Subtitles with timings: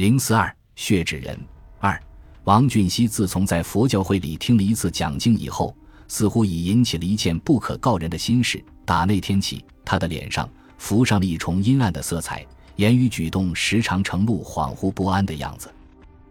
[0.00, 1.38] 零四二血指人
[1.78, 2.02] 二，
[2.44, 5.76] 王俊熙自从在佛教会里听了一次讲经以后，
[6.08, 8.64] 似乎已引起了一件不可告人的心事。
[8.86, 15.70] 打那天起，他的脸上浮上了一重阴暗的色彩，言语举动时常呈露恍惚不安的样子。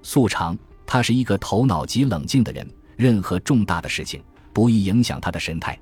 [0.02, 2.68] 素常，他是一个头脑极冷静的人，
[2.98, 4.20] 任何重大的事情
[4.52, 5.78] 不易影响他的神态。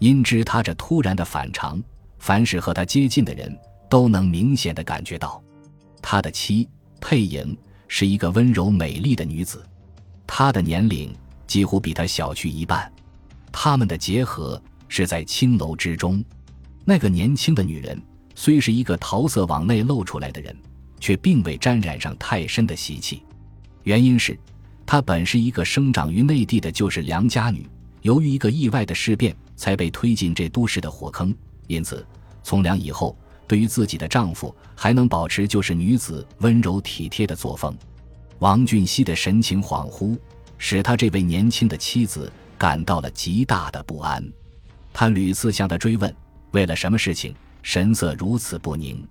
[0.00, 1.80] 因知他这突然的反常，
[2.18, 3.56] 凡是和他接近的人
[3.88, 5.40] 都能明显的感觉到。
[6.02, 6.68] 他的妻。
[7.00, 7.56] 佩莹
[7.88, 9.64] 是一个温柔美丽的女子，
[10.26, 11.12] 她的年龄
[11.46, 12.90] 几乎比他小去一半。
[13.50, 16.22] 他们的结合是在青楼之中。
[16.84, 18.00] 那个年轻的女人
[18.34, 20.56] 虽是一个桃色往内露出来的人，
[21.00, 23.22] 却并未沾染上太深的习气。
[23.82, 24.38] 原因是，
[24.86, 27.66] 她本是一个生长于内地的旧式良家女，
[28.02, 31.34] 由于一个意外的事变，才被推进这都市的火坑。
[31.66, 32.06] 因此，
[32.42, 33.16] 从良以后。
[33.50, 37.76] 对于自己的丈夫，还能保持就是女子温柔体贴的作风。
[38.38, 40.16] 王俊熙的神情恍惚，
[40.56, 44.24] 使他这位年轻的妻子感到了极大的不安。
[44.92, 46.14] 他屡次向他追问，
[46.52, 49.04] 为了什么事情，神色如此不宁。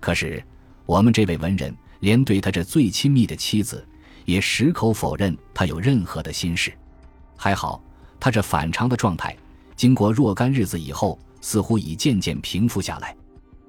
[0.00, 0.42] 可是
[0.86, 3.86] 我们这位文人，连对他这最亲密的妻子，
[4.24, 6.72] 也矢口否认他有任何的心事。
[7.36, 7.84] 还好，
[8.18, 9.36] 他这反常的状态，
[9.76, 13.14] 经过若干日子以后，似乎已渐渐平复下来。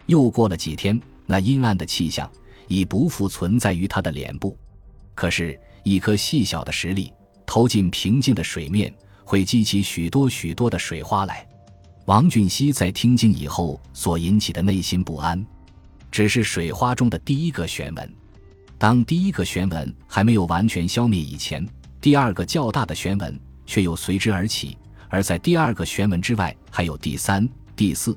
[0.05, 2.29] 又过了几天，那阴暗的气象
[2.67, 4.57] 已不复存在于他的脸部。
[5.13, 7.11] 可是，一颗细小的石粒
[7.45, 11.47] 投进平静的水面，会激起许多许多的水花来。
[12.05, 15.43] 王俊熙在听经以后所引起的内心不安，
[16.11, 18.13] 只是水花中的第一个旋纹。
[18.77, 21.67] 当第一个旋纹还没有完全消灭以前，
[21.99, 24.77] 第二个较大的旋纹却又随之而起。
[25.09, 28.15] 而在第二个旋纹之外，还有第三、第四。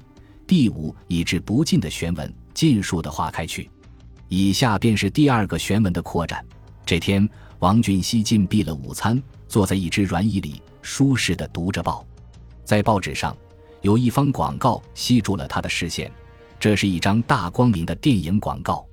[0.49, 3.69] 第五，以至不尽的玄文尽数的化开去，
[4.29, 6.43] 以下便是第二个玄文的扩展。
[6.87, 12.03] 这天，王俊熙禁闭了午餐，坐在一只软椅里，舒适的读着报。
[12.65, 13.37] 在报纸上，
[13.83, 16.11] 有一方广告吸住了他的视线，
[16.59, 18.87] 这是一张大光明的电影广告。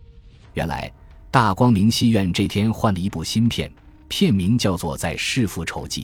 [0.56, 0.91] 原来，
[1.31, 3.72] 大光明戏院这天换了一部新片，
[4.09, 6.02] 片名叫做《在弑父仇记》。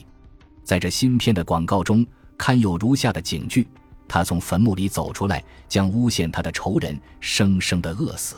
[0.64, 2.06] 在这新片的广告中，
[2.38, 3.68] 刊有如下的警句。
[4.12, 8.36] 他从坟墓里走出来，将诬陷他的仇人生生的饿死。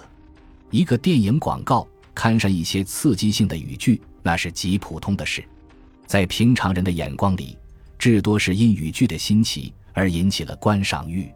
[0.71, 5.45] 一个电影广告刊上一些刺激性的语句，那是极普通的事，
[6.07, 7.59] 在平常人的眼光里，
[7.99, 11.29] 至多是因语句的新奇而引起了观赏欲。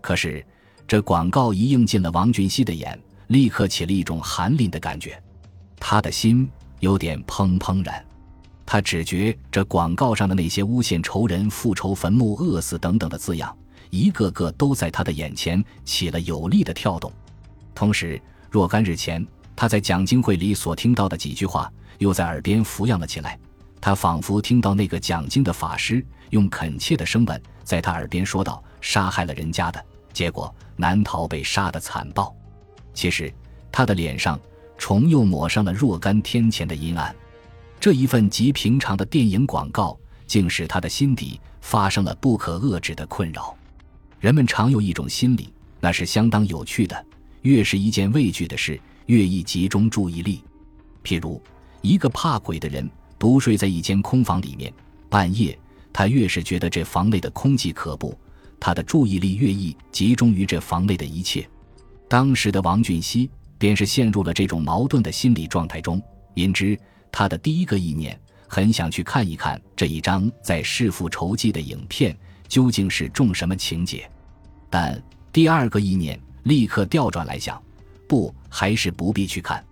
[0.00, 0.46] 可是，
[0.86, 5.20] 这广告一映进了王俊熙的眼，立刻起了一种寒凛的感觉，
[5.80, 8.04] 他的心有点怦怦然。
[8.64, 13.52] 他只觉这广告上的那些诬陷仇人、复仇坟墓、饿死等等的字样。
[13.92, 17.12] 一个个都在他的眼前起了有力的跳动，
[17.74, 18.18] 同时
[18.50, 23.38] 若干日前他在讲经会里所听到的几句话又在耳边浮扬了起来。
[23.82, 32.34] 他仿佛听到那个讲经的法师用恳切的声吻在他耳边说道：“杀害了人家的结果，难逃被杀的惨报。”
[32.94, 33.30] 其实
[33.70, 34.40] 他的脸上
[34.78, 37.14] 重又抹上了若干天前的阴暗。
[37.78, 43.54] 这一份极平常的电影广告，竟使他的心底发生了不可遏制的困扰。
[44.22, 47.06] 人们常有一种心理，那是相当有趣的。
[47.40, 50.40] 越是一件畏惧的事，越易集中注意力。
[51.02, 51.42] 譬如，
[51.80, 52.88] 一个怕鬼的人
[53.18, 54.72] 独睡在一间空房里面，
[55.08, 55.58] 半夜
[55.92, 58.16] 他越是觉得这房内的空气可怖，
[58.60, 61.44] 他的注意力越易集中于这房内的一切。
[62.08, 63.28] 当时的王俊熙
[63.58, 66.00] 便是陷入了这种矛盾的心理状态中，
[66.34, 66.78] 因之
[67.10, 68.16] 他的第一个意念
[68.46, 72.16] 很想去看一看这一张在弑父仇记的影片。
[72.52, 74.06] 究竟是中什么情节？
[74.68, 75.02] 但
[75.32, 77.58] 第二个意念立刻调转来想，
[78.06, 79.64] 不，还是不必去看，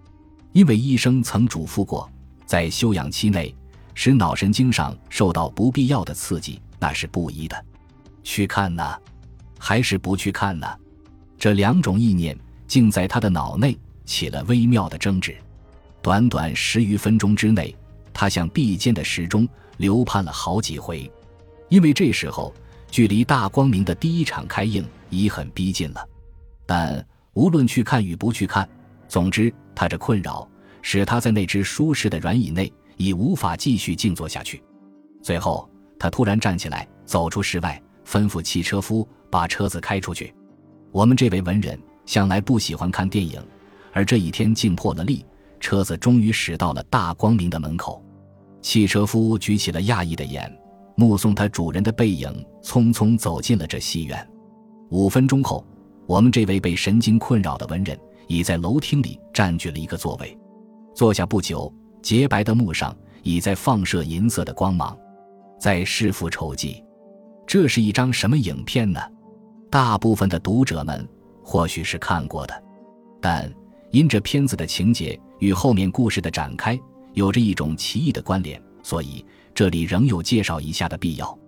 [0.53, 2.11] 因为医生曾嘱咐过，
[2.47, 3.55] 在休养期内
[3.93, 7.65] 使脑神经上受到不必要的刺激，那是不宜的。
[8.23, 8.97] 去看呢，
[9.59, 10.67] 还是不去看呢？
[11.37, 12.35] 这两种意念
[12.67, 13.77] 竟在他的脑内
[14.07, 15.37] 起了微妙的争执。
[16.01, 17.77] 短短十余分钟之内，
[18.11, 19.47] 他向壁间的时钟
[19.77, 21.13] 流盼了好几回，
[21.69, 22.51] 因为这时候。
[22.91, 26.07] 距离大光明的第一场开映已很逼近了，
[26.67, 27.05] 但
[27.35, 28.69] 无论去看与不去看，
[29.09, 30.49] 总之他这困扰
[30.83, 34.63] 使他在那只舒适的软椅内已无法继续静坐下去。
[35.23, 40.35] 最后，他突然站起来，走出室外，吩咐汽车夫把车子开出去。
[40.91, 43.41] 我们这位文人向来不喜欢看电影，
[43.93, 45.25] 而这一天竟破了例，
[45.61, 48.05] 车子终于驶到了大光明的门口。
[48.61, 50.60] 汽车夫举起了讶异的眼。
[51.01, 52.31] 目送他主人的背影
[52.63, 54.31] 匆匆走进了这戏院。
[54.91, 55.65] 五分钟后，
[56.07, 57.99] 我们这位被神经困扰的文人
[58.29, 60.37] 已在楼厅里占据了一个座位。
[60.95, 64.95] 坐下不久，洁白的幕上已在放射银色的光芒，
[65.59, 66.85] 在弑父仇记。
[67.47, 69.01] 这是一张什么影片呢？
[69.71, 71.09] 大部分的读者们
[71.43, 72.63] 或许是看过的，
[73.23, 73.51] 但
[73.91, 76.79] 因这片子的情节与后面故事的展开
[77.15, 79.25] 有着一种奇异的关联，所以
[79.61, 81.39] 这里仍有介绍一下的必要。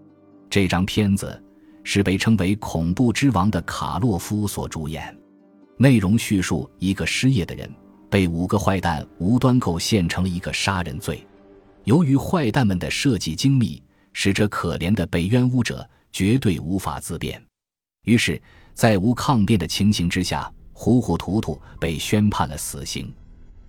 [0.50, 1.42] 这张片子
[1.82, 5.18] 是被称为“恐怖之王”的卡洛夫所主演，
[5.78, 7.74] 内容叙述一个失业的人。
[8.10, 11.26] 被五个坏蛋无端构陷成了一个杀人罪，
[11.84, 13.82] 由于坏蛋们的设计精密，
[14.12, 17.42] 使这可怜的被冤污者绝对无法自辩。
[18.04, 18.38] 于是，
[18.74, 23.10] 在无抗辩的情形之下，糊糊涂涂被宣判了死刑。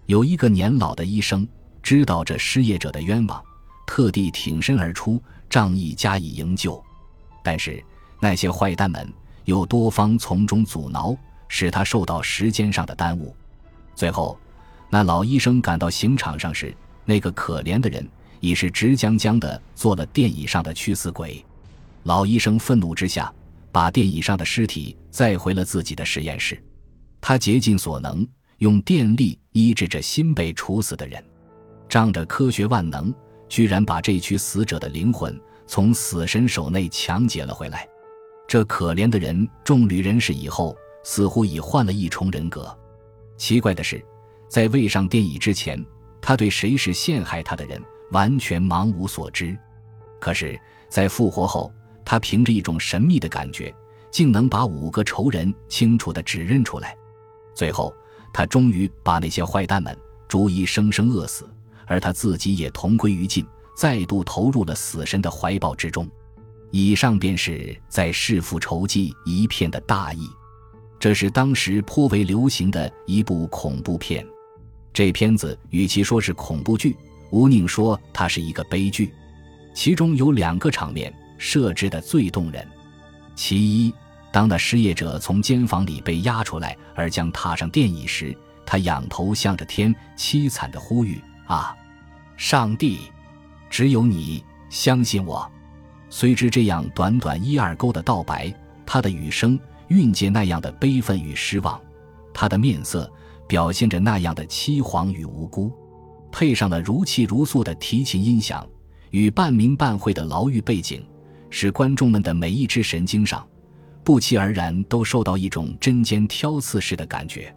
[0.08, 1.48] 有一个年老的医生
[1.82, 3.42] 知道这失业者的冤枉，
[3.86, 6.84] 特地挺身而出，仗义加以营救。
[7.44, 7.84] 但是
[8.20, 9.12] 那些坏蛋们
[9.46, 11.16] 又多方从中阻挠，
[11.48, 13.36] 使他受到时间上的耽误。
[13.96, 14.40] 最后，
[14.90, 16.76] 那老医生赶到刑场上时，
[17.06, 18.08] 那个可怜的人
[18.40, 21.44] 已是直僵僵的坐了电椅上的去死鬼。
[22.04, 23.32] 老医生愤怒之下，
[23.72, 26.62] 把电椅上的尸体载回了自己的实验室。
[27.20, 28.28] 他竭尽所能，
[28.58, 31.24] 用电力医治着新被处死的人，
[31.88, 33.14] 仗着科学万能，
[33.54, 37.88] 居然把这具死者的灵魂从死神手内抢劫了回来。
[38.48, 42.76] 这可怜的人重旅人世以后，似乎已换了一重人格。
[43.38, 44.04] 奇怪的是，
[44.50, 45.80] 在未上电椅之前，
[46.20, 47.80] 他对谁是陷害他的人
[48.10, 49.56] 完全茫无所知。
[50.20, 50.60] 可是，
[50.90, 51.72] 在复活后，
[52.04, 53.72] 他凭着一种神秘的感觉，
[54.10, 56.98] 竟能把五个仇人清楚地指认出来。
[57.54, 57.94] 最后，
[58.34, 59.96] 他终于把那些坏蛋们
[60.28, 61.48] 逐一生生饿死，
[61.88, 63.46] 而他自己也同归于尽，
[63.76, 66.08] 再度投入了死神的怀抱之中。
[66.72, 70.28] 以上便是在弑父仇记一片的大意。
[71.00, 74.26] 这是当时颇为流行的一部恐怖片，
[74.94, 76.96] 这片子与其说是恐怖剧，
[77.30, 79.14] 无宁说它是一个悲剧。
[79.76, 82.66] 其中有两个场面设置的最动人。
[83.36, 83.94] 其一，
[84.32, 91.76] 当那失业者从监房里被押出来，而将踏上电椅时，他仰头向着天，凄惨的呼吁：“啊，
[92.38, 93.00] 上帝，
[93.70, 95.50] 只有你相信我。”
[96.10, 98.54] 虽知这样短短一二勾的道白，
[98.86, 99.60] 他的语声。
[99.90, 101.80] 蕴藉那样的悲愤与失望，
[102.34, 103.12] 他的面色
[103.48, 105.72] 表现着那样的凄惶与无辜，
[106.32, 108.68] 配上了如泣如诉的提琴音响
[109.12, 111.06] 与半明半晦的牢狱背景，
[111.52, 113.46] 使观众们的每一只神经上
[114.04, 117.54] 不期而然都受到一种针尖挑刺似的感觉。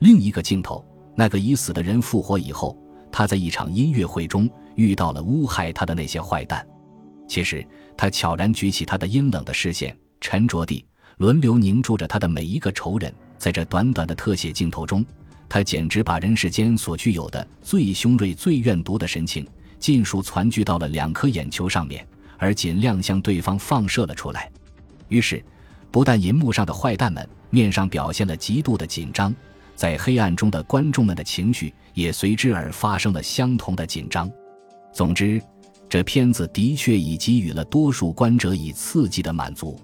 [0.00, 0.84] 另一个镜头，
[1.14, 2.76] 那个已死的人复活以后，
[3.12, 6.66] 他在一场音乐会中遇到了诬害他的那些坏蛋。
[7.28, 7.66] 其实，
[7.96, 10.84] 他悄然举起他的阴冷的视线，沉着地。
[11.18, 15.04] 轮流凝住着他的每一个仇人，在这短短的特写镜头中，
[15.50, 19.46] 他简直把人世间所具有的最凶锐、最怨毒的神情，
[19.78, 22.06] 尽数攒聚到了两颗眼球上面，
[22.38, 24.50] 而尽量向对方放射了出来。
[25.08, 25.44] 于是，
[25.90, 29.34] 不但银幕上的坏蛋们面上表现了极度的紧张，
[29.80, 34.30] 在黑暗中的观众们的情绪也随之而发生了相同的紧张。
[34.92, 35.40] 总之，
[35.88, 39.80] 这片子的确已给予了多数观者以刺激的满足，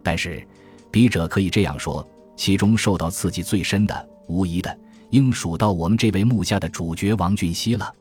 [0.00, 0.46] 但是。
[0.92, 4.78] 笔者可以这样说，其中受到刺激最深的，无疑的
[5.10, 7.92] 应数到我们这位幕下的主角王俊熙了。